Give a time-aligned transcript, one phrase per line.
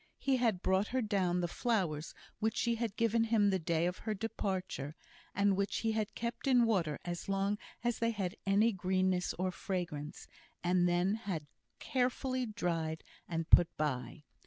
[0.17, 3.99] He had brought her down the flowers which she had given him the day of
[3.99, 4.95] her departure,
[5.35, 9.51] and which he had kept in water as long as they had any greenness or
[9.51, 10.27] fragrance,
[10.63, 11.45] and then had
[11.77, 14.23] carefully dried and put by.